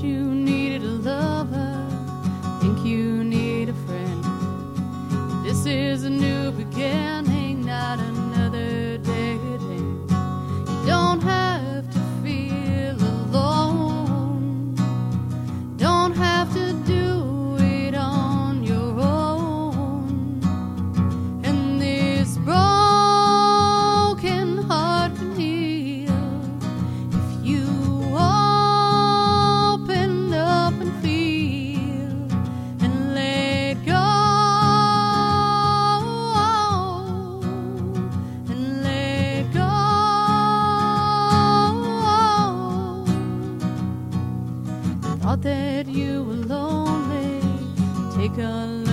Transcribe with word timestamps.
you 0.00 0.32
needed 0.32 0.84
a 0.84 0.94
lover, 1.10 1.86
think 2.60 2.84
you 2.84 3.24
need 3.24 3.68
a 3.68 3.74
friend. 3.84 4.24
This 5.44 5.66
is 5.66 6.04
a 6.04 6.10
new 6.10 6.52
beginning, 6.52 7.31
Thought 45.22 45.42
that 45.42 45.86
you 45.86 46.24
were 46.24 46.34
lonely. 46.34 47.40
Take 48.16 48.38
a 48.38 48.91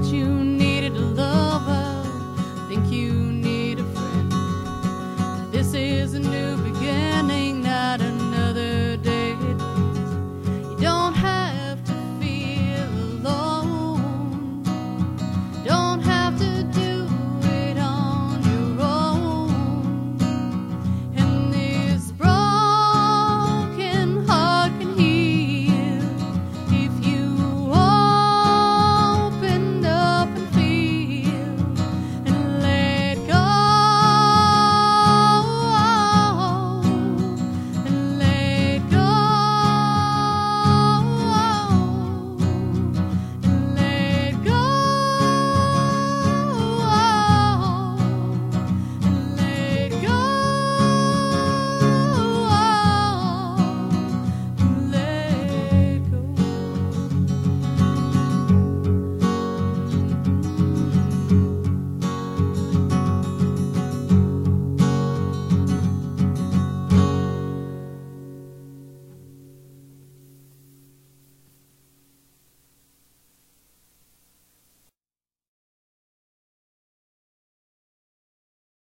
what 0.00 0.12
you. 0.14 0.59